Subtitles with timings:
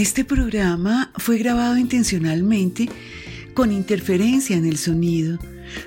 [0.00, 2.88] Este programa fue grabado intencionalmente
[3.52, 5.38] con interferencia en el sonido,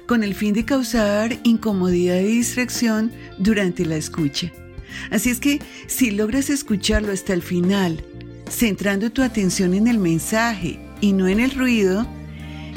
[0.05, 4.51] con el fin de causar incomodidad y distracción durante la escucha.
[5.09, 8.05] Así es que si logras escucharlo hasta el final,
[8.51, 12.05] centrando tu atención en el mensaje y no en el ruido,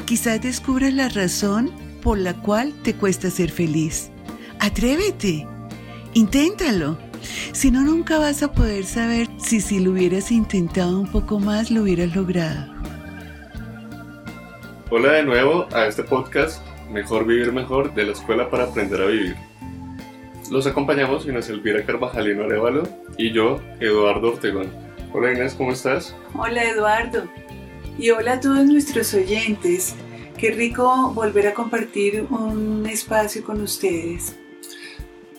[0.05, 1.69] quizás descubras la razón
[2.01, 4.09] por la cual te cuesta ser feliz.
[4.59, 5.45] Atrévete,
[6.15, 7.06] inténtalo.
[7.51, 11.71] Si no, nunca vas a poder saber si si lo hubieras intentado un poco más,
[11.71, 12.73] lo hubieras logrado.
[14.89, 19.05] Hola de nuevo a este podcast Mejor Vivir Mejor de la Escuela para Aprender a
[19.07, 19.35] Vivir.
[20.49, 22.83] Los acompañamos Inés Elvira Carvajalino Arevalo
[23.17, 24.71] y yo, Eduardo Ortegón.
[25.13, 26.15] Hola Inés, ¿cómo estás?
[26.35, 27.27] Hola Eduardo.
[27.97, 29.95] Y hola a todos nuestros oyentes.
[30.37, 34.37] Qué rico volver a compartir un espacio con ustedes.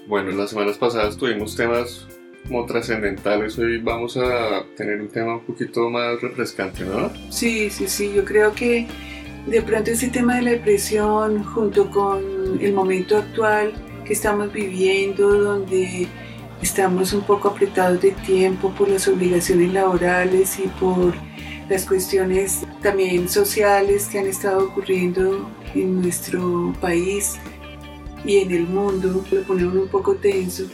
[0.09, 2.07] Bueno, las semanas pasadas tuvimos temas
[2.47, 3.59] como trascendentales.
[3.59, 7.13] Hoy vamos a tener un tema un poquito más refrescante, ¿no?
[7.31, 8.15] Sí, sí, sí.
[8.17, 8.87] Yo creo que
[9.47, 12.23] de pronto ese tema de la depresión junto con
[12.59, 13.75] el momento actual
[14.07, 16.09] que estamos viviendo, donde
[16.63, 21.13] estamos un poco apretados de tiempo por las obligaciones laborales y por
[21.69, 27.39] las cuestiones también sociales que han estado ocurriendo en nuestro país
[28.25, 30.65] y en el mundo, lo pone un poco tenso.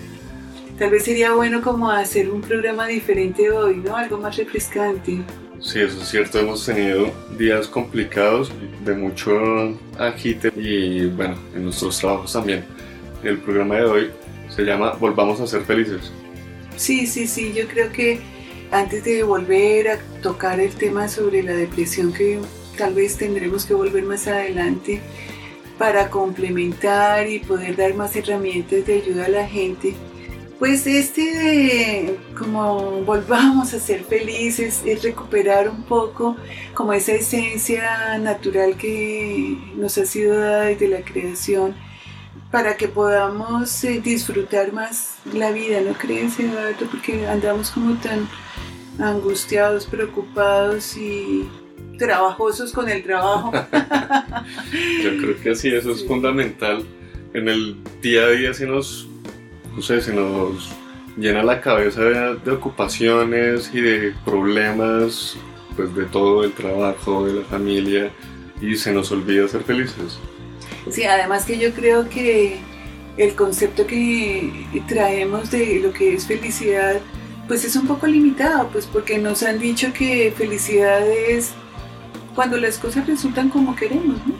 [0.78, 3.97] Tal vez sería bueno como hacer un programa diferente hoy, ¿no?
[3.97, 5.23] Algo más refrescante.
[5.61, 8.53] Sí, eso es cierto, hemos tenido días complicados,
[8.84, 12.65] de mucho agite y bueno, en nuestros trabajos también.
[13.22, 14.11] El programa de hoy
[14.55, 16.12] se llama Volvamos a ser felices.
[16.77, 18.20] Sí, sí, sí, yo creo que
[18.72, 22.41] antes de volver a tocar el tema sobre la depresión que
[22.77, 25.00] tal vez tendremos que volver más adelante
[25.78, 29.94] para complementar y poder dar más herramientas de ayuda a la gente,
[30.58, 36.37] pues este de como volvamos a ser felices es recuperar un poco
[36.75, 41.75] como esa esencia natural que nos ha sido dada desde la creación
[42.50, 46.87] para que podamos eh, disfrutar más la vida, ¿no crees Eduardo?
[46.88, 48.28] Porque andamos como tan
[49.00, 51.49] angustiados, preocupados y
[51.99, 53.53] trabajosos con el trabajo.
[55.03, 56.84] Yo creo que sí, eso es fundamental.
[57.32, 59.09] En el día a día se nos
[59.75, 60.71] no sé, se nos
[61.16, 65.37] llena la cabeza de, ocupaciones y de problemas,
[65.77, 68.11] pues de todo el trabajo, de la familia,
[68.61, 70.19] y se nos olvida ser felices.
[70.91, 72.59] Sí, además que yo creo que
[73.16, 77.00] el concepto que traemos de lo que es felicidad,
[77.49, 81.53] pues es un poco limitado, pues porque nos han dicho que felicidad es
[82.34, 84.34] cuando las cosas resultan como queremos, ¿no?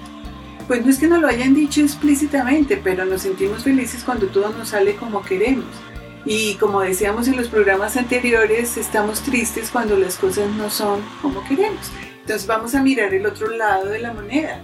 [0.67, 4.51] Pues no es que nos lo hayan dicho explícitamente, pero nos sentimos felices cuando todo
[4.51, 5.67] nos sale como queremos.
[6.25, 11.47] Y como decíamos en los programas anteriores, estamos tristes cuando las cosas no son como
[11.47, 11.91] queremos.
[12.21, 14.63] Entonces vamos a mirar el otro lado de la moneda.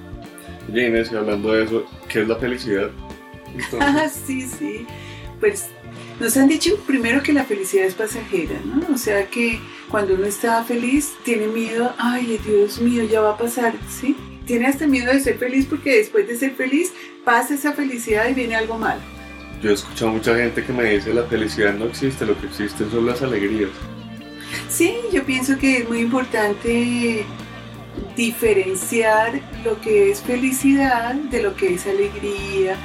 [0.70, 2.90] Oye Inés, hablando de eso, ¿qué es la felicidad?
[3.80, 4.86] Ah, sí, sí.
[5.40, 5.70] Pues
[6.20, 8.94] nos han dicho primero que la felicidad es pasajera, ¿no?
[8.94, 9.58] O sea que
[9.88, 14.14] cuando uno está feliz, tiene miedo, ay, Dios mío, ya va a pasar, ¿sí?
[14.50, 16.92] tiene hasta miedo de ser feliz porque después de ser feliz
[17.24, 19.00] pasa esa felicidad y viene algo malo.
[19.62, 22.90] Yo he escuchado mucha gente que me dice la felicidad no existe, lo que existen
[22.90, 23.70] son las alegrías.
[24.68, 27.24] Sí, yo pienso que es muy importante
[28.16, 32.76] diferenciar lo que es felicidad de lo que es alegría,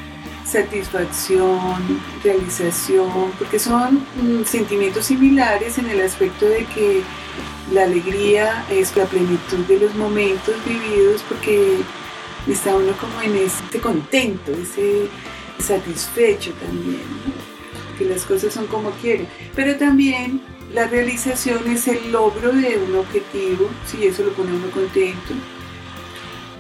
[0.45, 7.01] satisfacción, realización, porque son mm, sentimientos similares en el aspecto de que
[7.73, 11.77] la alegría es la plenitud de los momentos vividos porque
[12.47, 15.07] está uno como en este contento, ese
[15.57, 17.01] satisfecho también,
[17.97, 19.27] que las cosas son como quieren.
[19.55, 20.41] Pero también
[20.73, 25.33] la realización es el logro de un objetivo, si eso lo pone uno contento.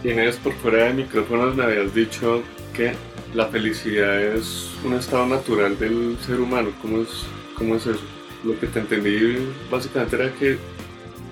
[0.01, 2.41] Tienes por fuera de micrófonos me habías dicho
[2.73, 2.93] que
[3.35, 6.69] la felicidad es un estado natural del ser humano.
[6.81, 7.09] ¿Cómo es,
[7.57, 8.01] cómo es eso?
[8.43, 10.57] Lo que te entendí básicamente era que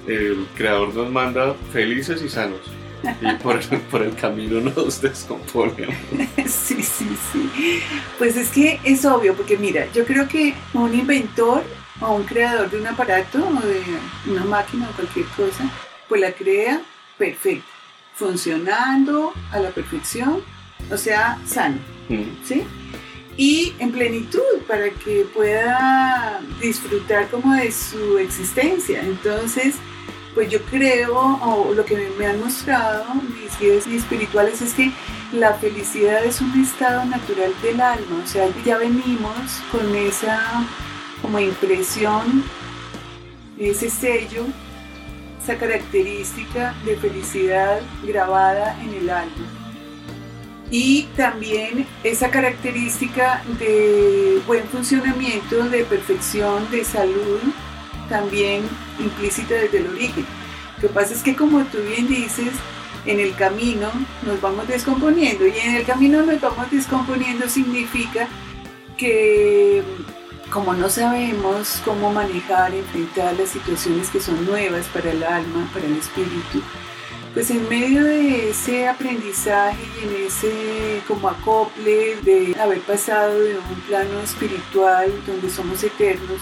[0.07, 2.59] el creador nos manda felices y sanos.
[3.21, 5.95] Y por, por el camino nos descomponemos.
[6.45, 7.81] Sí, sí, sí.
[8.17, 11.63] Pues es que es obvio, porque mira, yo creo que un inventor
[12.01, 13.81] o un creador de un aparato o de
[14.29, 15.69] una máquina o cualquier cosa,
[16.07, 16.81] pues la crea
[17.17, 17.67] perfecta,
[18.15, 20.41] funcionando a la perfección,
[20.91, 21.79] o sea, sano,
[22.43, 22.63] ¿sí?
[23.35, 29.01] Y en plenitud para que pueda disfrutar como de su existencia.
[29.01, 29.75] Entonces,
[30.33, 34.91] pues yo creo, o lo que me han mostrado mis guías espirituales es que
[35.31, 40.65] la felicidad es un estado natural del alma, o sea, ya venimos con esa
[41.21, 42.43] como impresión,
[43.57, 44.45] ese sello
[45.43, 49.62] esa característica de felicidad grabada en el alma.
[50.73, 57.41] Y también esa característica de buen funcionamiento, de perfección, de salud,
[58.09, 58.63] también
[58.97, 60.25] implícita desde el origen.
[60.81, 62.53] Lo que pasa es que como tú bien dices,
[63.05, 63.91] en el camino
[64.25, 68.27] nos vamos descomponiendo y en el camino nos vamos descomponiendo significa
[68.97, 69.83] que
[70.49, 75.85] como no sabemos cómo manejar, enfrentar las situaciones que son nuevas para el alma, para
[75.85, 76.63] el espíritu,
[77.33, 83.57] pues en medio de ese aprendizaje y en ese como acople de haber pasado de
[83.57, 86.41] un plano espiritual donde somos eternos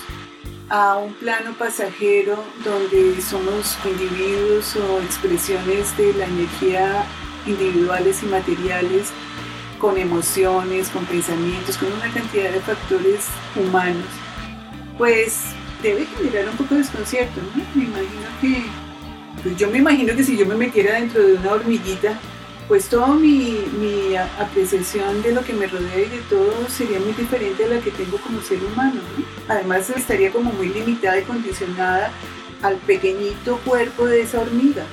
[0.69, 7.05] a un plano pasajero donde somos individuos o expresiones de la energía
[7.45, 9.11] individuales y materiales
[9.79, 14.05] con emociones, con pensamientos, con una cantidad de factores humanos,
[14.97, 15.41] pues
[15.81, 17.63] debe generar un poco de desconcierto, ¿no?
[17.73, 18.63] Me imagino que,
[19.43, 22.19] pues yo me imagino que si yo me metiera dentro de una hormiguita,
[22.67, 27.11] pues toda mi, mi, apreciación de lo que me rodea y de todo sería muy
[27.13, 29.01] diferente a la que tengo como ser humano.
[29.17, 29.25] ¿no?
[29.49, 32.11] Además estaría como muy limitada y condicionada
[32.61, 34.85] al pequeñito cuerpo de esa hormiga.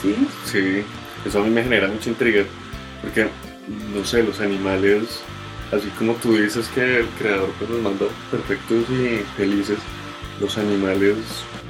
[0.00, 0.14] ¿Sí?
[0.44, 0.84] Sí,
[1.24, 2.44] eso a mí me genera mucha intriga,
[3.02, 3.28] porque
[3.94, 5.20] no sé, los animales,
[5.72, 9.78] así como tú dices que el creador pues, nos manda perfectos y felices,
[10.40, 11.16] los animales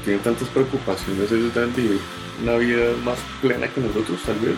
[0.08, 2.00] tienen tantas preocupaciones, ellos deben vivir
[2.42, 4.56] una vida más plena que nosotros tal vez.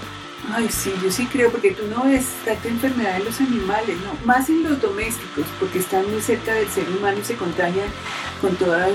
[0.52, 4.12] Ay, sí, yo sí creo, porque tú no ves tanta enfermedad en los animales, ¿no?
[4.24, 7.88] Más en los domésticos, porque están muy cerca del ser humano y se contagian
[8.40, 8.92] con todas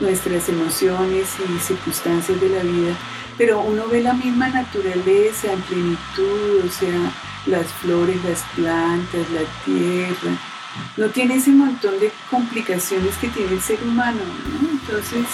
[0.00, 2.96] nuestras emociones y circunstancias de la vida.
[3.38, 7.12] Pero uno ve la misma naturaleza en plenitud, o sea,
[7.46, 10.36] las flores, las plantas, la tierra.
[10.96, 14.18] No tiene ese montón de complicaciones que tiene el ser humano,
[14.60, 14.70] ¿no?
[14.70, 15.26] Entonces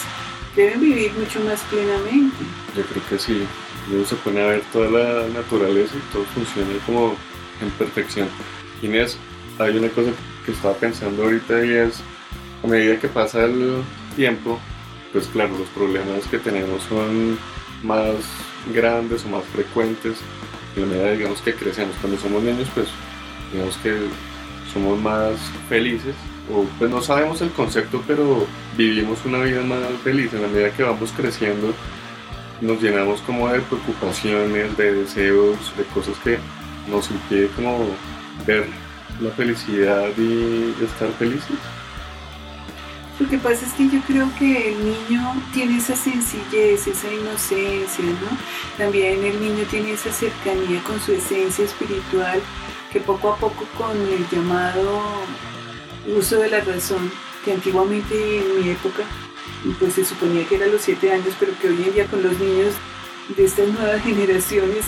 [0.56, 2.36] deben vivir mucho más plenamente.
[2.76, 3.46] Yo creo que sí.
[3.88, 7.16] Luego se pone a ver toda la naturaleza y todo funciona como
[7.60, 8.28] en perfección.
[8.82, 9.16] Inés,
[9.58, 10.10] hay una cosa
[10.44, 12.00] que estaba pensando ahorita y es,
[12.62, 13.82] a medida que pasa el
[14.16, 14.58] tiempo,
[15.12, 17.38] pues claro, los problemas que tenemos son
[17.82, 18.14] más
[18.72, 20.18] grandes o más frecuentes
[20.74, 21.96] de manera digamos que crecemos.
[22.00, 22.88] Cuando somos niños pues
[23.52, 23.96] digamos que
[24.72, 25.38] somos más
[25.68, 26.14] felices
[26.52, 28.46] o pues no sabemos el concepto pero
[28.88, 31.74] vivimos una vida más feliz en la medida que vamos creciendo
[32.60, 36.38] nos llenamos como de preocupaciones, de deseos, de cosas que
[36.88, 37.86] nos impide como
[38.46, 38.66] ver
[39.20, 41.56] la felicidad y estar felices.
[43.18, 48.04] Lo que pasa es que yo creo que el niño tiene esa sencillez, esa inocencia,
[48.04, 48.36] ¿no?
[48.78, 52.40] También el niño tiene esa cercanía con su esencia espiritual
[52.90, 55.02] que poco a poco con el llamado
[56.16, 57.10] uso de la razón,
[57.44, 59.04] que antiguamente en mi época
[59.78, 62.38] pues se suponía que era los siete años, pero que hoy en día con los
[62.38, 62.74] niños
[63.36, 64.84] de estas nuevas generaciones,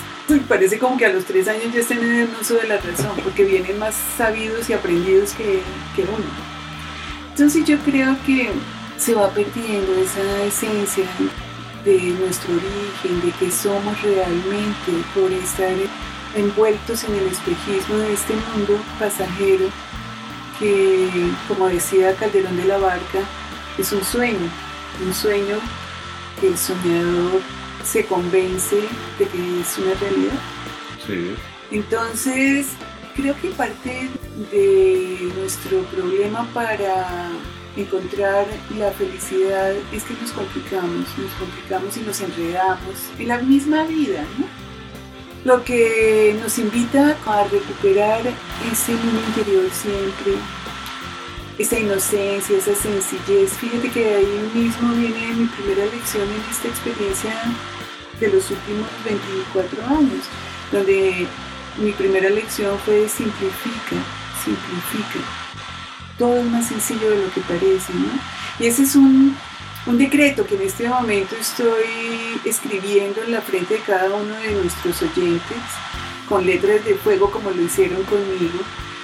[0.49, 3.12] parece como que a los tres años ya están en el uso de la razón,
[3.22, 5.60] porque vienen más sabidos y aprendidos que,
[5.94, 6.52] que uno.
[7.31, 8.50] Entonces yo creo que
[8.96, 11.05] se va perdiendo esa esencia
[11.84, 15.75] de nuestro origen, de que somos realmente por estar
[16.37, 19.66] envueltos en el espejismo de este mundo pasajero
[20.62, 21.10] que,
[21.48, 23.19] como decía Calderón de la Barca,
[23.78, 24.48] es un sueño,
[25.04, 25.58] un sueño
[26.40, 27.40] que el soñador
[27.84, 28.76] se convence
[29.19, 30.38] de que es una realidad.
[31.06, 31.34] Sí.
[31.72, 32.69] Entonces,
[33.14, 34.08] Creo que parte
[34.50, 37.28] de nuestro problema para
[37.76, 38.46] encontrar
[38.78, 44.24] la felicidad es que nos complicamos, nos complicamos y nos enredamos en la misma vida,
[44.38, 44.46] ¿no?
[45.44, 48.20] Lo que nos invita a recuperar
[48.70, 50.34] ese mundo interior siempre,
[51.58, 53.51] esa inocencia, esa sencillez.
[53.55, 57.34] Fíjate que ahí mismo viene mi primera lección en esta experiencia
[58.20, 60.27] de los últimos 24 años,
[60.70, 61.27] donde
[61.79, 63.96] mi primera lección fue simplifica,
[64.44, 65.27] simplifica.
[66.19, 68.13] Todo es más sencillo de lo que parece, ¿no?
[68.61, 69.37] Y ese es un,
[69.86, 74.53] un decreto que en este momento estoy escribiendo en la frente de cada uno de
[74.53, 75.58] nuestros oyentes,
[76.29, 78.60] con letras de fuego como lo hicieron conmigo,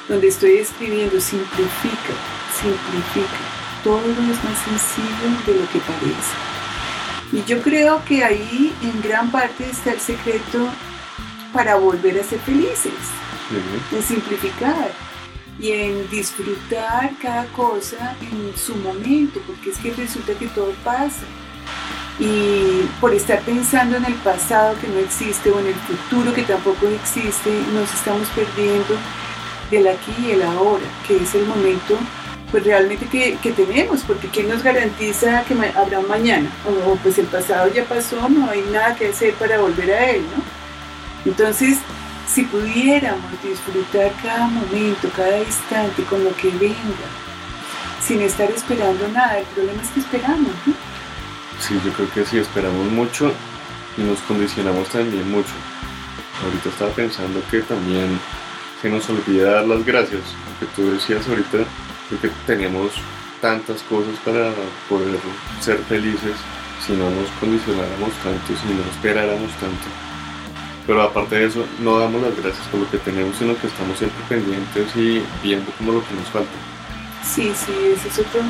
[0.09, 2.15] donde estoy escribiendo simplifica,
[2.61, 3.39] simplifica.
[3.83, 6.35] Todo es más sencillo de lo que parece.
[7.33, 10.69] Y yo creo que ahí en gran parte está el secreto
[11.53, 12.93] para volver a ser felices,
[13.93, 14.93] en simplificar
[15.59, 21.25] y en disfrutar cada cosa en su momento, porque es que resulta que todo pasa.
[22.21, 26.43] Y por estar pensando en el pasado que no existe o en el futuro que
[26.43, 28.97] tampoco existe, nos estamos perdiendo
[29.71, 31.97] del aquí y el ahora, que es el momento
[32.51, 36.51] pues realmente que, tenemos, porque ¿quién nos garantiza que habrá un mañana?
[36.67, 40.23] O, pues el pasado ya pasó, no hay nada que hacer para volver a él,
[40.35, 41.31] ¿no?
[41.31, 41.79] Entonces,
[42.33, 47.09] si pudiéramos disfrutar cada momento, cada instante con lo que venga,
[48.07, 50.75] sin estar esperando nada, el problema es que esperamos, ¿no?
[51.61, 53.33] Sí, yo creo que sí, esperamos mucho
[53.97, 55.53] y nos condicionamos también mucho.
[56.45, 58.19] Ahorita estaba pensando que también
[58.81, 60.23] se nos olvida dar las gracias,
[60.61, 61.59] que tú decías ahorita,
[62.09, 62.93] porque tenemos
[63.41, 64.53] tantas cosas para
[64.89, 65.19] poder
[65.61, 66.37] ser felices
[66.87, 70.08] si no nos condicionáramos tanto, si no esperáramos tanto.
[70.89, 73.99] Pero aparte de eso, no damos las gracias por lo que tenemos, sino que estamos
[73.99, 76.51] siempre pendientes y viendo como lo que nos falta.
[77.23, 78.41] Sí, sí, ese es otro,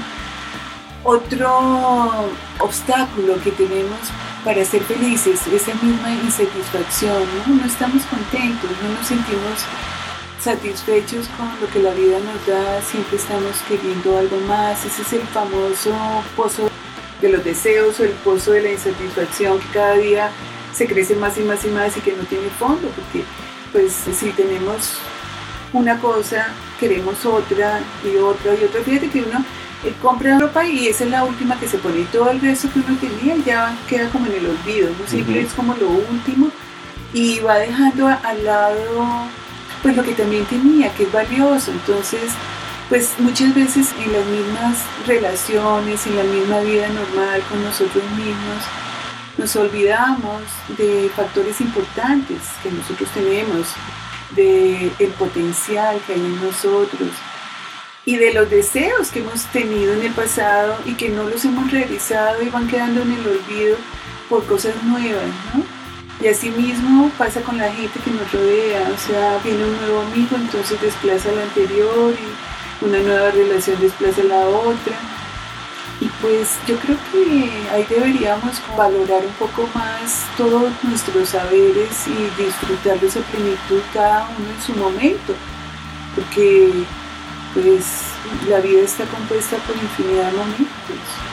[1.03, 2.31] otro
[2.61, 3.99] obstáculo que tenemos
[4.45, 7.57] para ser felices, esa misma insatisfacción, ¿no?
[7.57, 9.67] No estamos contentos, no nos sentimos
[10.41, 15.13] satisfechos con lo que la vida nos da, siempre estamos queriendo algo más, ese es
[15.15, 15.93] el famoso
[16.37, 16.71] pozo
[17.21, 20.31] de los deseos o el pozo de la insatisfacción que cada día
[20.79, 23.25] se crece más y más y más y que no tiene fondo, porque
[23.73, 24.93] pues si tenemos
[25.73, 26.47] una cosa,
[26.79, 28.81] queremos otra y otra y otra.
[28.83, 29.45] Fíjate que uno
[29.85, 32.69] eh, compra ropa y esa es la última que se pone y todo el resto
[32.73, 35.07] que uno tenía ya queda como en el olvido, ¿no?
[35.07, 36.51] siempre es como lo último
[37.13, 39.29] y va dejando al lado
[39.83, 41.71] pues lo que también tenía, que es valioso.
[41.71, 42.33] Entonces,
[42.89, 48.65] pues muchas veces en las mismas relaciones, en la misma vida normal con nosotros mismos,
[49.39, 50.43] nos olvidamos
[50.77, 53.69] de factores importantes que nosotros tenemos,
[54.35, 57.09] de el potencial que hay en nosotros
[58.05, 61.71] y de los deseos que hemos tenido en el pasado y que no los hemos
[61.71, 63.77] realizado y van quedando en el olvido
[64.29, 65.63] por cosas nuevas, ¿no?
[66.21, 70.01] Y así mismo pasa con la gente que nos rodea, o sea, viene un nuevo
[70.01, 74.97] amigo, entonces desplaza al anterior y una nueva relación desplaza a la otra.
[76.01, 82.43] Y pues yo creo que ahí deberíamos valorar un poco más todos nuestros saberes y
[82.43, 85.35] disfrutarlos a plenitud cada uno en su momento,
[86.15, 86.73] porque
[87.53, 87.85] pues
[88.49, 90.69] la vida está compuesta por infinidad de momentos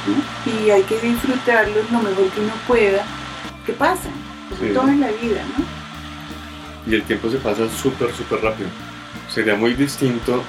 [0.07, 0.51] ¿no?
[0.51, 3.05] y hay que disfrutarlos lo mejor que uno pueda.
[3.65, 4.09] ¿Qué pasa?
[4.49, 6.91] Como todo en la vida, ¿no?
[6.91, 8.69] Y el tiempo se pasa súper, súper rápido.
[9.29, 10.43] Sería muy distinto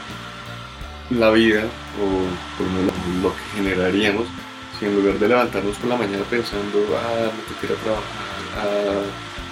[1.10, 1.64] la vida
[2.00, 4.26] o lo, que generaríamos
[4.78, 8.04] si en lugar de levantarnos por la mañana pensando, ah, que ir a trabajar,
[8.58, 9.02] ah,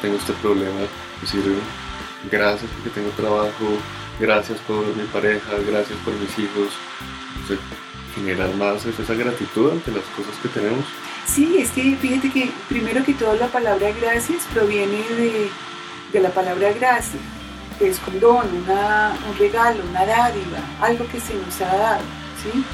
[0.03, 0.81] tengo este problema,
[1.21, 1.43] decir,
[2.31, 3.79] gracias porque tengo trabajo,
[4.21, 6.69] gracias por mi pareja, gracias por mis hijos,
[8.15, 10.85] generar más esa gratitud ante las cosas que tenemos.
[11.27, 15.49] Sí, es que fíjate que primero que todo la palabra gracias proviene de,
[16.13, 17.19] de la palabra gracia,
[17.81, 22.03] es un don, un regalo, una dádiva, algo que se nos ha dado,
[22.43, 22.65] ¿sí?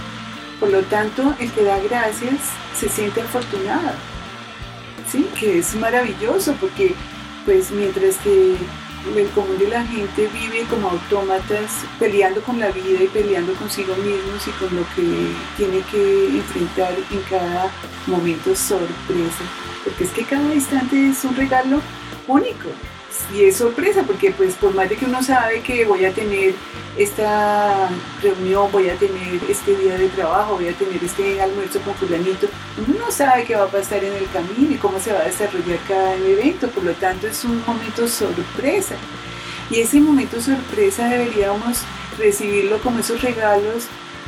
[0.59, 2.38] Por lo tanto, el que da gracias
[2.75, 3.92] se siente afortunado,
[5.11, 5.26] ¿sí?
[5.38, 6.95] Que es maravilloso porque
[7.45, 8.57] pues mientras que
[9.16, 13.95] el común de la gente vive como autómatas, peleando con la vida y peleando consigo
[13.97, 17.71] mismos y con lo que tiene que enfrentar en cada
[18.07, 19.45] momento sorpresa.
[19.85, 21.80] Porque es que cada instante es un regalo
[22.28, 22.69] único.
[23.33, 26.55] Y es sorpresa porque pues por más de que uno sabe que voy a tener
[26.99, 27.89] esta
[28.21, 32.49] reunión, voy a tener este día de trabajo, voy a tener este almuerzo con fulanito,
[32.77, 35.25] uno no sabe qué va a pasar en el camino y cómo se va a
[35.25, 38.97] desarrollar cada evento, por lo tanto es un momento sorpresa.
[39.71, 41.83] Y ese momento sorpresa deberíamos
[42.19, 43.85] recibirlo como esos regalos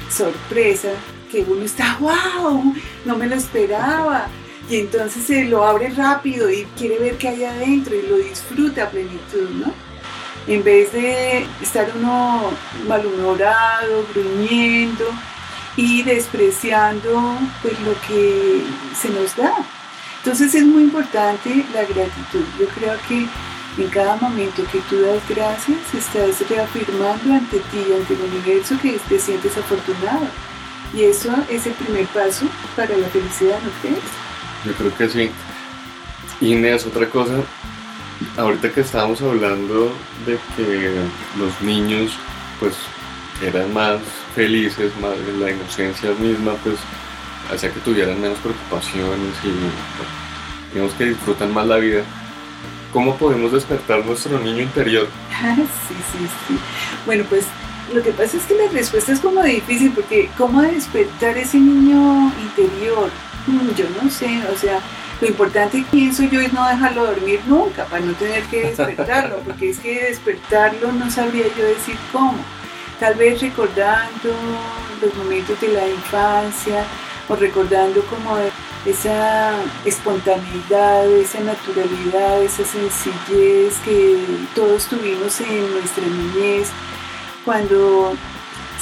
[0.08, 0.90] sorpresa,
[1.30, 4.28] que uno está, wow, no me lo esperaba,
[4.72, 8.84] y entonces se lo abre rápido y quiere ver qué hay adentro y lo disfruta
[8.84, 9.70] a plenitud, ¿no?
[10.46, 12.50] En vez de estar uno
[12.88, 15.04] malhumorado, gruñendo
[15.76, 18.62] y despreciando pues lo que
[18.98, 19.54] se nos da.
[20.20, 22.44] Entonces es muy importante la gratitud.
[22.58, 23.26] Yo creo que
[23.76, 28.98] en cada momento que tú das gracias, estás reafirmando ante ti, ante el universo, que
[29.06, 30.26] te sientes afortunado.
[30.94, 34.21] Y eso es el primer paso para la felicidad, ¿no crees?
[34.64, 35.30] Yo creo que sí.
[36.40, 37.34] Inés, otra cosa,
[38.36, 39.92] ahorita que estábamos hablando
[40.26, 40.94] de que
[41.38, 42.12] los niños
[42.58, 42.74] pues
[43.42, 44.00] eran más
[44.34, 46.76] felices, más en la inocencia misma, pues
[47.52, 52.02] hacía que tuvieran menos preocupaciones y digamos que disfrutan más la vida.
[52.92, 55.08] ¿Cómo podemos despertar nuestro niño interior?
[55.30, 56.58] sí, sí, sí.
[57.06, 57.46] Bueno, pues
[57.92, 62.32] lo que pasa es que la respuesta es como difícil porque ¿cómo despertar ese niño
[62.40, 63.10] interior?
[63.46, 64.80] Mm, yo no sé, o sea,
[65.20, 69.70] lo importante pienso yo es no dejarlo dormir nunca para no tener que despertarlo, porque
[69.70, 72.38] es que despertarlo no sabría yo decir cómo.
[73.00, 74.32] tal vez recordando
[75.00, 76.84] los momentos de la infancia
[77.28, 78.36] o recordando como
[78.84, 79.52] esa
[79.84, 86.68] espontaneidad, esa naturalidad, esa sencillez que todos tuvimos en nuestra niñez,
[87.44, 88.14] cuando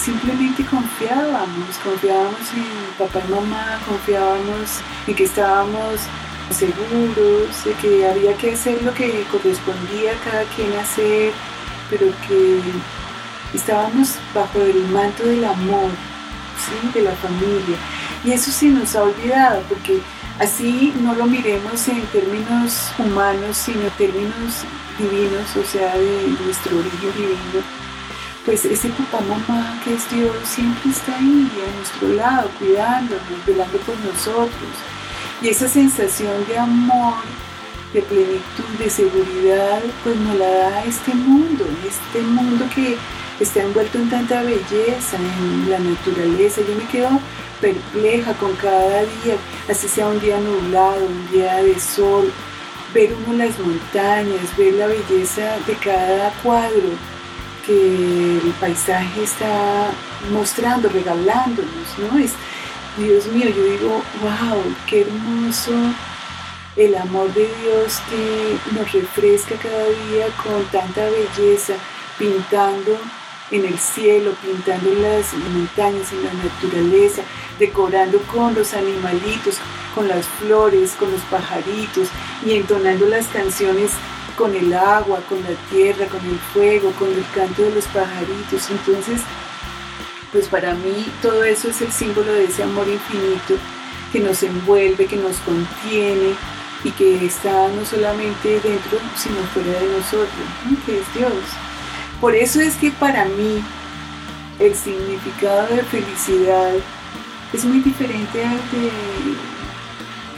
[0.01, 2.65] simplemente confiábamos, confiábamos en
[2.99, 6.01] papá y mamá, confiábamos en que estábamos
[6.51, 11.33] seguros, de que había que hacer lo que correspondía a cada quien hacer,
[11.91, 12.61] pero que
[13.55, 15.91] estábamos bajo el manto del amor,
[16.59, 16.99] ¿sí?
[16.99, 17.77] de la familia.
[18.25, 20.01] Y eso se nos ha olvidado, porque
[20.39, 24.65] así no lo miremos en términos humanos, sino en términos
[24.99, 27.80] divinos, o sea, de nuestro origen divino.
[28.47, 33.79] Pues ese papá, mamá que es Dios siempre está ahí, a nuestro lado, cuidándonos, velando
[33.81, 34.71] por nosotros.
[35.43, 37.17] Y esa sensación de amor,
[37.93, 42.97] de plenitud, de seguridad, pues nos la da este mundo, este mundo que
[43.41, 46.63] está envuelto en tanta belleza, en la naturaleza.
[46.67, 47.11] Yo me quedo
[47.61, 49.37] perpleja con cada día,
[49.69, 52.33] así sea un día nublado, un día de sol,
[52.95, 57.10] ver uno las montañas, ver la belleza de cada cuadro
[57.71, 59.91] el paisaje está
[60.33, 62.19] mostrando, regalándonos, ¿no?
[62.19, 62.33] Es,
[62.97, 65.73] Dios mío, yo digo, wow, qué hermoso
[66.77, 71.75] el amor de Dios que nos refresca cada día con tanta belleza,
[72.19, 72.99] pintando
[73.51, 77.23] en el cielo, pintando las montañas, en la naturaleza,
[77.59, 79.59] decorando con los animalitos,
[79.95, 82.09] con las flores, con los pajaritos
[82.45, 83.91] y entonando las canciones
[84.37, 88.71] con el agua, con la tierra, con el fuego, con el canto de los pajaritos.
[88.71, 89.21] Entonces,
[90.33, 93.55] pues para mí todo eso es el símbolo de ese amor infinito
[94.13, 96.35] que nos envuelve, que nos contiene
[96.85, 100.31] y que está no solamente dentro, sino fuera de nosotros,
[100.87, 101.33] que es Dios.
[102.21, 103.63] Por eso es que para mí
[104.59, 106.73] el significado de felicidad
[107.53, 108.91] es muy diferente al de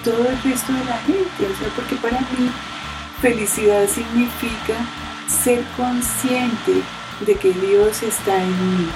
[0.05, 2.51] todo el resto de la gente, o sea, porque para mí
[3.23, 4.75] felicidad significa
[5.29, 6.83] ser consciente
[7.21, 8.89] de que Dios está en mí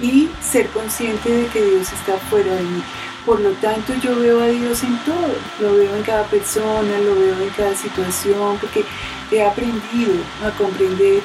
[0.00, 2.82] y ser consciente de que Dios está fuera de mí.
[3.26, 7.14] Por lo tanto, yo veo a Dios en todo, lo veo en cada persona, lo
[7.16, 8.84] veo en cada situación, porque
[9.32, 10.14] he aprendido
[10.46, 11.20] a comprender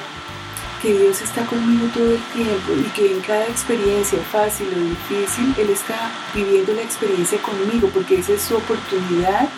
[0.82, 5.54] que Dios está conmigo todo el tiempo y que en cada experiencia, fácil o difícil,
[5.58, 9.48] Él está viviendo la experiencia conmigo, porque esa es su oportunidad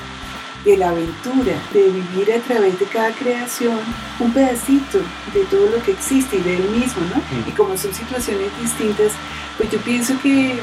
[0.64, 3.78] de la aventura, de vivir a través de cada creación
[4.20, 4.98] un pedacito
[5.34, 7.48] de todo lo que existe y de Él mismo, ¿no?
[7.48, 9.12] Y como son situaciones distintas,
[9.56, 10.60] pues yo pienso que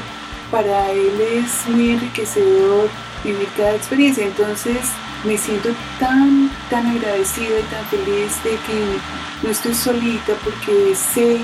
[0.50, 2.88] para Él es muy enriquecedor
[3.24, 4.26] vivir cada experiencia.
[4.26, 4.78] Entonces,
[5.24, 8.98] me siento tan, tan agradecida y tan feliz de que
[9.42, 11.38] no estoy solita porque sé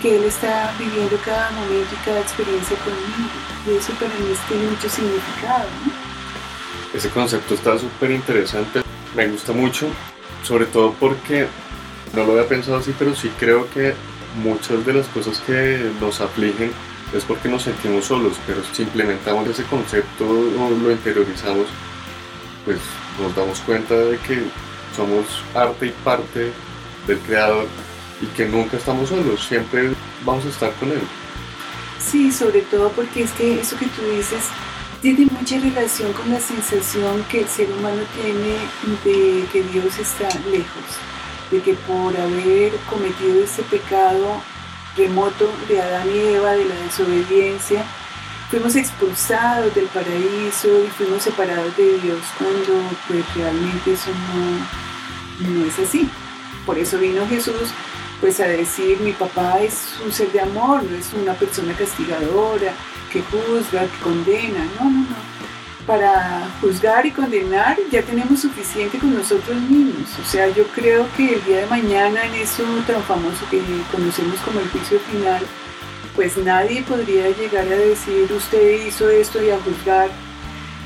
[0.00, 3.34] que Él está viviendo cada momento y cada experiencia conmigo.
[3.66, 5.66] Y eso para mí tiene mucho significado.
[6.96, 8.80] Ese concepto está súper interesante,
[9.14, 9.86] me gusta mucho,
[10.42, 11.46] sobre todo porque
[12.14, 13.92] no lo había pensado así, pero sí creo que
[14.42, 16.72] muchas de las cosas que nos afligen
[17.14, 21.66] es porque nos sentimos solos, pero si implementamos ese concepto o lo interiorizamos,
[22.64, 22.78] pues
[23.20, 24.44] nos damos cuenta de que
[24.96, 26.50] somos parte y parte
[27.06, 27.66] del creador
[28.22, 29.90] y que nunca estamos solos, siempre
[30.24, 31.02] vamos a estar con él.
[31.98, 34.44] Sí, sobre todo porque es que eso que tú dices
[35.02, 38.56] tiene mucha relación con la sensación que el ser humano tiene
[39.04, 40.82] de que Dios está lejos,
[41.52, 44.42] de que por haber cometido ese pecado
[44.96, 47.84] remoto de Adán y Eva, de la desobediencia,
[48.50, 55.64] fuimos expulsados del paraíso y fuimos separados de Dios cuando pues realmente eso no, no
[55.64, 56.10] es así.
[56.66, 57.70] Por eso vino Jesús
[58.20, 62.72] pues a decir mi papá es un ser de amor, no es una persona castigadora,
[63.12, 65.35] que juzga, que condena, no, no, no.
[65.86, 70.18] Para juzgar y condenar ya tenemos suficiente con nosotros mismos.
[70.18, 74.40] O sea, yo creo que el día de mañana en eso tan famoso que conocemos
[74.40, 75.42] como el juicio final,
[76.16, 80.10] pues nadie podría llegar a decir usted hizo esto y a juzgar.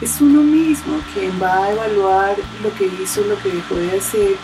[0.02, 4.36] Es uno mismo quien va a evaluar lo que hizo, lo que dejó de hacer.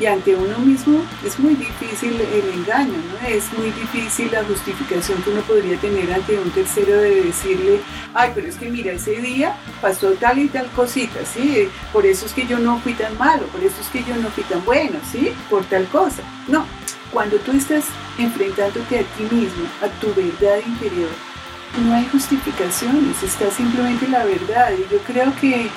[0.00, 3.28] Y ante uno mismo es muy difícil el engaño, ¿no?
[3.28, 7.80] Es muy difícil la justificación que uno podría tener ante un tercero de decirle,
[8.14, 11.68] ay, pero es que mira, ese día pasó tal y tal cosita, ¿sí?
[11.92, 14.30] Por eso es que yo no fui tan malo, por eso es que yo no
[14.30, 15.34] fui tan bueno, ¿sí?
[15.50, 16.22] Por tal cosa.
[16.48, 16.64] No,
[17.12, 17.84] cuando tú estás
[18.18, 21.10] enfrentándote a ti mismo, a tu verdad interior,
[21.84, 24.72] no hay justificaciones, está simplemente la verdad.
[24.78, 25.68] Y yo creo que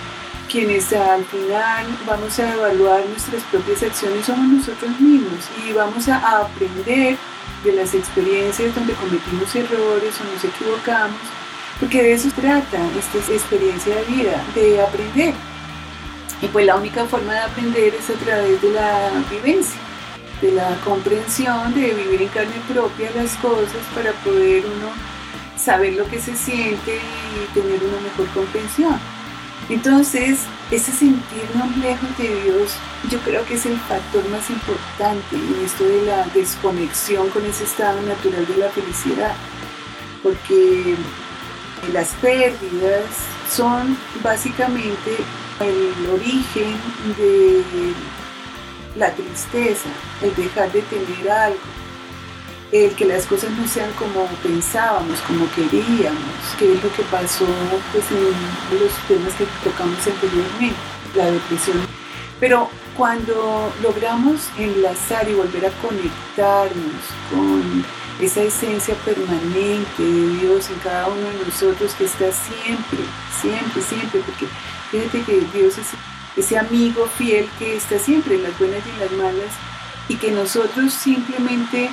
[0.53, 6.41] quienes al final vamos a evaluar nuestras propias acciones somos nosotros mismos y vamos a
[6.41, 7.17] aprender
[7.63, 11.17] de las experiencias donde cometimos errores o nos equivocamos,
[11.79, 15.33] porque de eso trata esta experiencia de vida, de aprender.
[16.39, 19.81] Y pues la única forma de aprender es a través de la vivencia,
[20.39, 24.91] de la comprensión, de vivir en carne propia las cosas para poder uno
[25.57, 29.12] saber lo que se siente y tener una mejor comprensión.
[29.69, 30.39] Entonces,
[30.71, 32.73] ese sentirnos lejos de Dios,
[33.09, 37.63] yo creo que es el factor más importante en esto de la desconexión con ese
[37.63, 39.33] estado natural de la felicidad,
[40.21, 40.95] porque
[41.93, 43.05] las pérdidas
[43.49, 45.17] son básicamente
[45.59, 46.75] el origen
[47.17, 47.63] de
[48.97, 49.89] la tristeza,
[50.21, 51.59] el dejar de tener algo,
[52.73, 56.19] el que las cosas no sean como pensábamos, como queríamos,
[56.57, 57.45] que es lo que pasó
[57.91, 60.75] pues, en los temas que tocamos anteriormente,
[61.15, 61.77] la depresión.
[62.39, 67.85] Pero cuando logramos enlazar y volver a conectarnos con
[68.19, 72.99] esa esencia permanente de Dios en cada uno de nosotros que está siempre,
[73.39, 74.47] siempre, siempre, porque
[74.89, 75.87] fíjate que Dios es
[76.35, 79.53] ese amigo fiel que está siempre en las buenas y en las malas
[80.09, 81.91] y que nosotros simplemente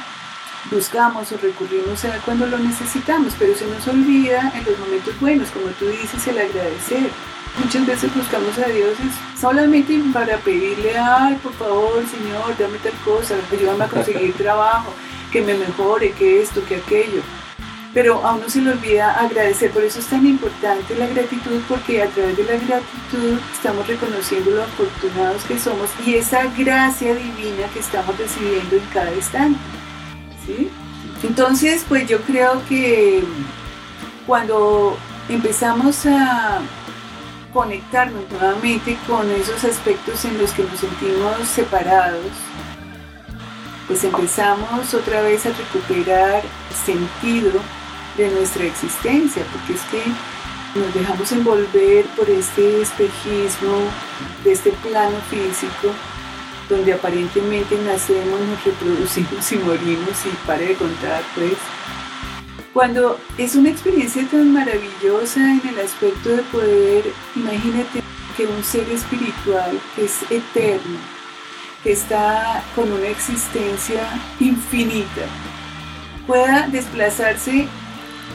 [0.71, 5.49] buscamos o recurrimos a cuando lo necesitamos, pero se nos olvida en los momentos buenos,
[5.51, 7.11] como tú dices, el agradecer.
[7.59, 8.97] Muchas veces buscamos a Dios
[9.39, 14.93] solamente para pedirle, ay, por favor, Señor, dame tal cosa, ayúdame a conseguir trabajo,
[15.33, 17.23] que me mejore, que esto, que aquello.
[17.93, 22.03] Pero a uno se le olvida agradecer, por eso es tan importante la gratitud, porque
[22.03, 27.67] a través de la gratitud estamos reconociendo lo afortunados que somos y esa gracia divina
[27.75, 29.80] que estamos recibiendo en cada instante.
[31.23, 33.23] Entonces, pues yo creo que
[34.27, 34.97] cuando
[35.29, 36.61] empezamos a
[37.53, 42.33] conectarnos nuevamente con esos aspectos en los que nos sentimos separados,
[43.87, 47.61] pues empezamos otra vez a recuperar el sentido
[48.17, 53.79] de nuestra existencia, porque es que nos dejamos envolver por este espejismo
[54.45, 55.93] de este plano físico
[56.71, 61.55] donde aparentemente nacemos, nos reproducimos y morimos y pare de contar, pues.
[62.73, 67.05] Cuando es una experiencia tan maravillosa en el aspecto de poder,
[67.35, 68.03] imagínate
[68.37, 70.99] que un ser espiritual que es eterno,
[71.83, 74.03] que está con una existencia
[74.39, 75.27] infinita,
[76.27, 77.67] pueda desplazarse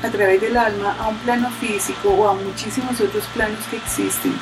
[0.03, 4.33] a través del alma a un plano físico o a muchísimos otros planos que existen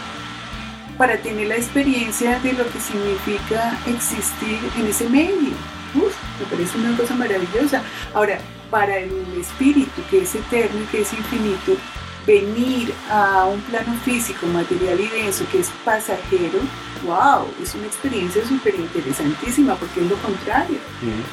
[0.98, 5.52] para tener la experiencia de lo que significa existir en ese medio.
[5.96, 7.84] Uf, me parece una cosa maravillosa.
[8.14, 8.40] Ahora,
[8.72, 11.78] para el espíritu que es eterno y que es infinito,
[12.26, 16.60] venir a un plano físico, material y denso que es pasajero,
[17.06, 20.78] wow, es una experiencia súper interesantísima porque es lo contrario.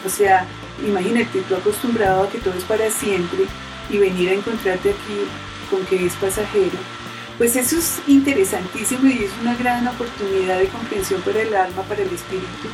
[0.05, 0.47] O sea,
[0.87, 3.47] imagínate, tú acostumbrado a que todo es para siempre
[3.89, 5.27] y venir a encontrarte aquí
[5.71, 6.79] con que es pasajero,
[7.41, 12.03] pues eso es interesantísimo y es una gran oportunidad de comprensión para el alma, para
[12.03, 12.69] el espíritu,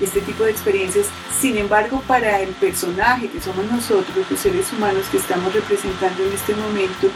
[0.00, 1.08] este tipo de experiencias.
[1.38, 6.32] Sin embargo, para el personaje que somos nosotros, los seres humanos que estamos representando en
[6.32, 7.10] este momento,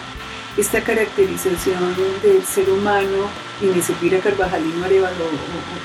[0.58, 3.30] esta caracterización del ser humano,
[3.62, 5.30] Inés Elvira Carvajalino Arevalo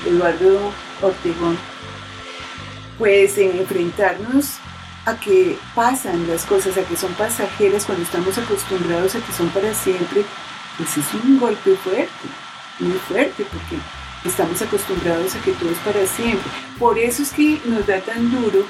[0.06, 1.56] Eduardo Ortegón,
[2.98, 4.58] pues en enfrentarnos
[5.06, 9.48] a que pasan las cosas, a que son pasajeras cuando estamos acostumbrados a que son
[9.48, 10.26] para siempre,
[10.78, 12.28] pues es un golpe fuerte,
[12.78, 13.76] muy fuerte, porque
[14.24, 16.50] estamos acostumbrados a que todo es para siempre.
[16.78, 18.64] Por eso es que nos da tan duro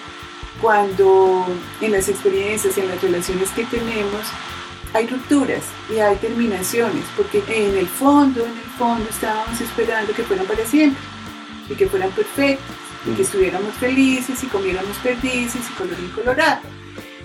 [0.60, 1.46] cuando
[1.80, 4.22] en las experiencias, en las relaciones que tenemos,
[4.94, 5.62] hay rupturas
[5.94, 10.64] y hay terminaciones, porque en el fondo, en el fondo estábamos esperando que fueran para
[10.64, 11.00] siempre
[11.68, 12.74] y que fueran perfectos
[13.06, 16.60] y que estuviéramos felices y comiéramos perdices y color colorado.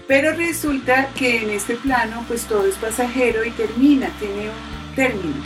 [0.07, 5.43] Pero resulta que en este plano pues todo es pasajero y termina, tiene un término.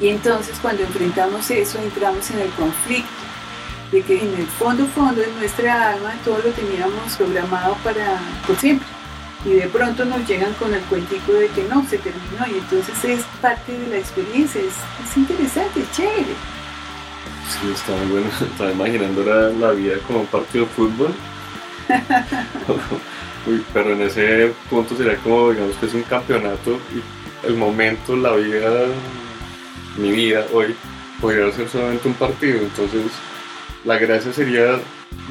[0.00, 3.08] Y entonces cuando enfrentamos eso entramos en el conflicto
[3.90, 8.56] de que en el fondo, fondo de nuestra alma todo lo teníamos programado para por
[8.56, 8.86] siempre.
[9.44, 13.04] Y de pronto nos llegan con el cuentico de que no, se terminó y entonces
[13.04, 16.34] es parte de la experiencia, es, es interesante, es chévere.
[17.48, 18.26] Sí, está muy bueno.
[18.52, 21.14] Estaba imaginando la, la vida como un partido de fútbol.
[23.46, 27.00] Uy, pero en ese punto sería como, digamos que es un campeonato y
[27.44, 28.86] el momento, la vida,
[29.96, 30.74] mi vida hoy,
[31.20, 32.60] podría ser solamente un partido.
[32.60, 33.02] Entonces,
[33.84, 34.78] la gracia sería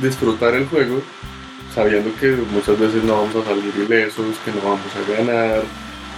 [0.02, 1.02] disfrutar el juego
[1.74, 5.62] sabiendo que muchas veces no vamos a salir ilesos, que no vamos a ganar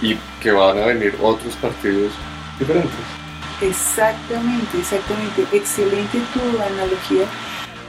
[0.00, 2.12] y que van a venir otros partidos
[2.58, 2.90] diferentes.
[3.60, 5.46] Exactamente, exactamente.
[5.52, 7.26] Excelente tu analogía.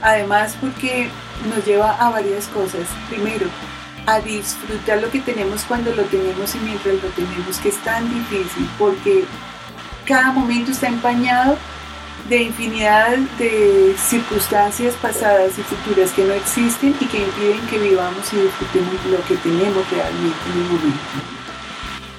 [0.02, 1.08] Además porque
[1.48, 2.86] nos lleva a varias cosas.
[3.08, 3.46] Primero,
[4.06, 8.08] a disfrutar lo que tenemos cuando lo tenemos y mientras lo tenemos, que es tan
[8.12, 9.24] difícil, porque
[10.06, 11.56] cada momento está empañado
[12.28, 18.32] de infinidad de circunstancias pasadas y futuras que no existen y que impiden que vivamos
[18.32, 21.00] y disfrutemos lo que tenemos realmente en el momento.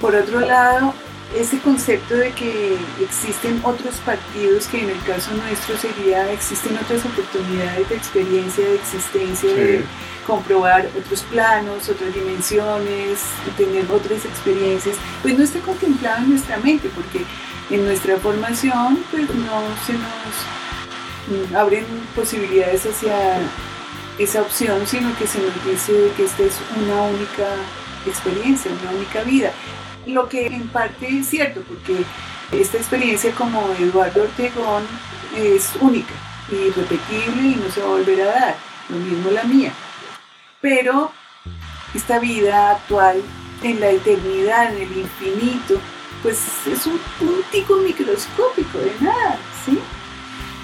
[0.00, 0.94] Por otro lado,
[1.34, 7.04] ese concepto de que existen otros partidos, que en el caso nuestro sería, existen otras
[7.04, 9.84] oportunidades de experiencia, de existencia, de
[10.26, 13.20] comprobar otros planos, otras dimensiones,
[13.56, 17.24] tener otras experiencias, pues no está contemplado en nuestra mente, porque
[17.70, 23.38] en nuestra formación pues no se nos mm, abren posibilidades hacia
[24.18, 27.48] esa opción, sino que se nos dice que esta es una única
[28.06, 29.52] experiencia, una única vida.
[30.06, 32.04] Lo que en parte es cierto, porque
[32.52, 34.84] esta experiencia como Eduardo Ortegón
[35.36, 36.12] es única,
[36.50, 38.56] irrepetible y no se va a volver a dar,
[38.88, 39.72] lo mismo la mía.
[40.60, 41.12] Pero
[41.94, 43.22] esta vida actual,
[43.62, 45.80] en la eternidad, en el infinito,
[46.22, 49.78] pues es un puntico microscópico de nada, ¿sí?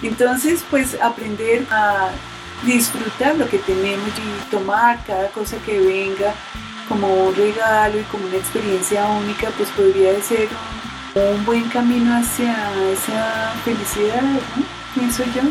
[0.03, 2.11] Entonces, pues aprender a
[2.65, 6.35] disfrutar lo que tenemos y tomar cada cosa que venga
[6.91, 10.49] como un regalo y como una experiencia única, pues podría ser
[11.15, 12.53] un, buen camino hacia
[12.91, 14.41] esa felicidad, ¿no?
[14.93, 15.43] Pienso yo.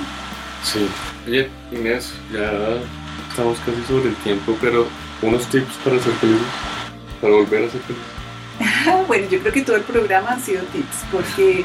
[0.63, 0.89] Sí.
[1.25, 2.78] Oye, Inés, ya
[3.30, 4.86] estamos casi sobre el tiempo, pero
[5.21, 6.45] unos tips para ser felices,
[7.21, 9.08] para volver a ser felices.
[9.08, 11.63] bueno, yo creo que todo el programa ha sido tips, porque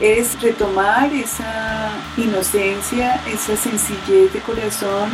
[0.00, 5.10] es retomar esa inocencia, esa sencillez de corazón,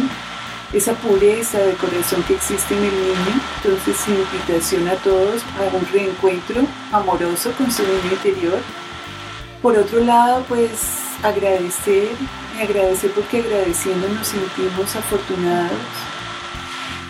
[0.72, 3.40] esa pureza de corazón que existe en el niño.
[3.62, 8.58] Entonces, invitación a todos a un reencuentro amoroso con su niño interior.
[9.62, 10.70] Por otro lado, pues
[11.22, 12.08] agradecer,
[12.60, 15.78] agradecer porque agradeciendo nos sentimos afortunados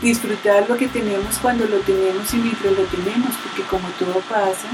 [0.05, 4.69] disfrutar lo que tenemos cuando lo tenemos y mientras lo tenemos, porque como todo pasa,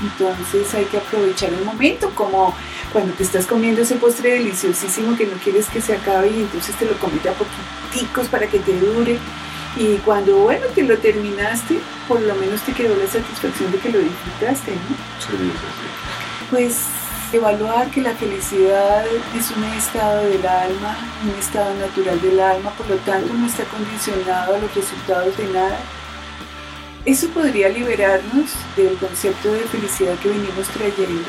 [0.00, 2.54] entonces hay que aprovechar el momento, como
[2.92, 6.74] cuando te estás comiendo ese postre deliciosísimo que no quieres que se acabe y entonces
[6.76, 7.32] te lo comes a
[7.96, 9.18] poquiticos para que te dure.
[9.76, 11.78] Y cuando, bueno, te lo terminaste,
[12.08, 14.96] por lo menos te quedó la satisfacción de que lo disfrutaste, ¿no?
[15.20, 16.46] Sí, sí, sí.
[16.50, 16.86] Pues
[17.32, 19.04] evaluar que la felicidad
[19.36, 23.64] es un estado del alma, un estado natural del alma, por lo tanto no está
[23.64, 25.78] condicionado a los resultados de nada.
[27.04, 31.28] Eso podría liberarnos del concepto de felicidad que venimos trayendo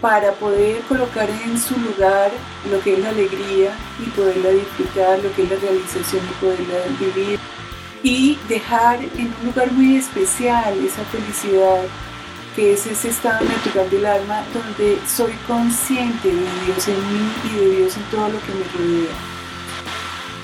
[0.00, 2.30] para poder colocar en su lugar
[2.70, 6.78] lo que es la alegría y poderla disfrutar, lo que es la realización y poderla
[6.98, 7.38] vivir
[8.02, 11.82] y dejar en un lugar muy especial esa felicidad
[12.56, 17.56] que es ese estado natural del alma donde soy consciente de Dios en mí y
[17.56, 19.14] de Dios en todo lo que me rodea.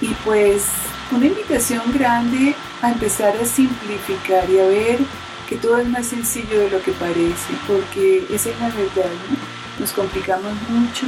[0.01, 0.67] Y pues
[1.11, 4.99] una invitación grande a empezar a simplificar y a ver
[5.49, 9.11] que todo es más sencillo de lo que parece, porque esa es la verdad,
[9.79, 11.07] nos complicamos mucho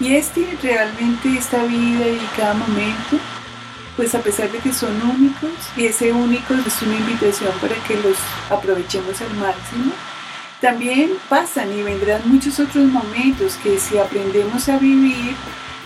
[0.00, 3.18] y este realmente esta vida y cada momento,
[3.96, 7.94] pues a pesar de que son únicos, y ese único es una invitación para que
[7.96, 8.16] los
[8.50, 9.92] aprovechemos al máximo,
[10.60, 15.34] también pasan y vendrán muchos otros momentos que si aprendemos a vivir,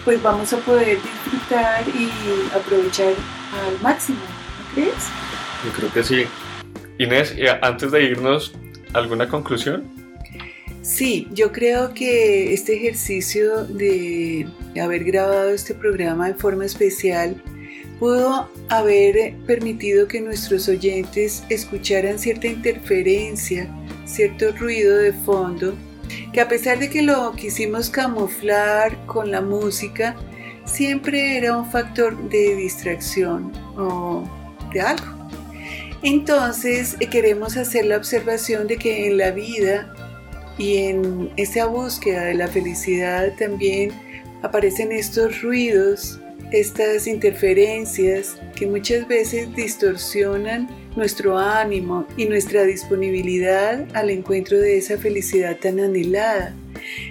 [0.05, 2.11] pues vamos a poder disfrutar y
[2.57, 4.95] aprovechar al máximo, ¿no crees?
[5.65, 6.27] Yo creo que sí.
[7.01, 8.53] Inés, antes de irnos,
[8.93, 9.85] ¿alguna conclusión?
[10.83, 14.47] Sí, yo creo que este ejercicio de
[14.79, 17.43] haber grabado este programa de forma especial
[17.99, 23.69] pudo haber permitido que nuestros oyentes escucharan cierta interferencia
[24.05, 25.75] cierto ruido de fondo
[26.35, 30.17] que a pesar de que lo quisimos camuflar con la música,
[30.65, 34.25] siempre era un factor de distracción o
[34.73, 35.20] de algo.
[36.03, 39.95] Entonces eh, queremos hacer la observación de que en la vida
[40.59, 43.93] y en esa búsqueda de la felicidad también
[44.43, 46.21] aparecen estos ruidos,
[46.53, 54.99] estas interferencias que muchas veces distorsionan nuestro ánimo y nuestra disponibilidad al encuentro de esa
[54.99, 56.55] felicidad tan anhelada.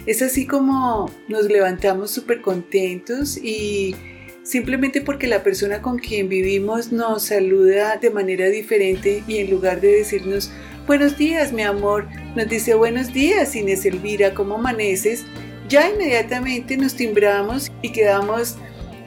[0.06, 3.96] Es así como nos levantamos súper contentos y
[4.50, 9.80] simplemente porque la persona con quien vivimos nos saluda de manera diferente y en lugar
[9.80, 10.52] de decirnos
[10.88, 15.24] buenos días mi amor, nos dice buenos días Inés Elvira, ¿cómo amaneces?
[15.68, 18.58] Ya inmediatamente nos timbramos y quedamos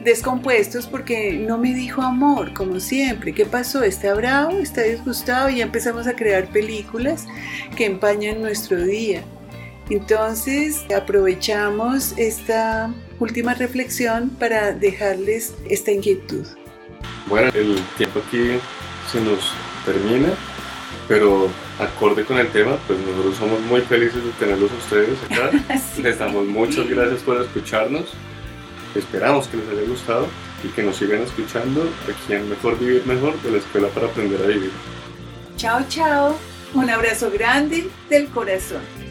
[0.05, 3.33] descompuestos porque no me dijo amor, como siempre.
[3.33, 3.83] ¿Qué pasó?
[3.83, 4.51] ¿Está bravo?
[4.59, 5.49] ¿Está disgustado?
[5.49, 7.25] Y ya empezamos a crear películas
[7.75, 9.23] que empañan nuestro día.
[9.89, 16.45] Entonces aprovechamos esta última reflexión para dejarles esta inquietud.
[17.27, 18.59] Bueno, el tiempo aquí
[19.11, 19.51] se nos
[19.85, 20.29] termina,
[21.07, 21.49] pero
[21.79, 25.51] acorde con el tema, pues nosotros somos muy felices de tenerlos a ustedes acá.
[26.01, 28.05] Les damos muchas gracias por escucharnos.
[28.95, 30.27] Esperamos que les haya gustado
[30.63, 34.39] y que nos sigan escuchando aquí en Mejor Vivir Mejor de la Escuela para Aprender
[34.39, 34.71] a Vivir.
[35.57, 36.37] Chao, chao.
[36.75, 39.02] Un abrazo grande del corazón.